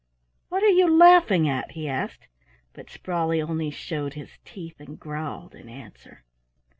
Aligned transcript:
"What 0.49 0.63
are 0.63 0.69
you 0.69 0.87
laughing 0.91 1.47
at?" 1.47 1.73
he 1.73 1.87
asked, 1.87 2.27
but 2.73 2.89
Sprawley 2.89 3.39
only 3.39 3.69
showed 3.69 4.13
his 4.15 4.39
teeth 4.43 4.79
and 4.79 4.99
growled 4.99 5.53
in 5.53 5.69
answer. 5.69 6.23